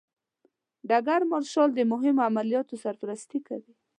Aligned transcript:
ډګر 0.89 1.21
مارشال 1.31 1.69
د 1.75 1.79
مهمو 1.91 2.25
عملیاتو 2.29 2.81
سرپرستي 2.83 3.39
کوي. 3.47 3.73